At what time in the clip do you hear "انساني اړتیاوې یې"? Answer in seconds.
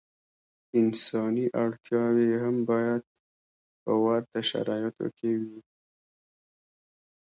0.79-2.37